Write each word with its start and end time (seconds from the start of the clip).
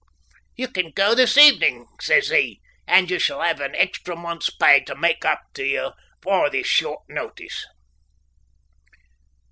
"You 0.55 0.67
can 0.67 0.89
go 0.89 1.13
this 1.13 1.37
evening," 1.37 1.85
says 2.01 2.29
he, 2.29 2.59
"and 2.87 3.07
you 3.11 3.19
shall 3.19 3.41
have 3.43 3.59
an 3.61 3.75
extra 3.75 4.15
month's 4.15 4.49
pay 4.49 4.83
tae 4.83 4.95
mak 4.95 5.23
up 5.25 5.43
t'ye 5.53 5.91
for 6.23 6.49
this 6.49 6.65
short 6.65 7.01
notice." 7.07 7.63